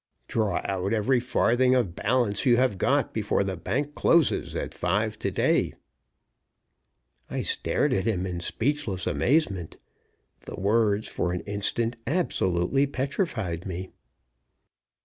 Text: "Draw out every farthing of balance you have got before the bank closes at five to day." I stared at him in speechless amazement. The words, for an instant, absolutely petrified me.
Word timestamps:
"Draw 0.27 0.61
out 0.65 0.93
every 0.93 1.19
farthing 1.19 1.75
of 1.75 1.93
balance 1.93 2.43
you 2.43 2.57
have 2.57 2.79
got 2.79 3.13
before 3.13 3.43
the 3.43 3.55
bank 3.55 3.93
closes 3.93 4.55
at 4.55 4.73
five 4.73 5.19
to 5.19 5.29
day." 5.29 5.75
I 7.29 7.43
stared 7.43 7.93
at 7.93 8.05
him 8.05 8.25
in 8.25 8.39
speechless 8.39 9.05
amazement. 9.05 9.77
The 10.39 10.59
words, 10.59 11.07
for 11.07 11.33
an 11.33 11.41
instant, 11.41 11.97
absolutely 12.07 12.87
petrified 12.87 13.67
me. 13.67 13.91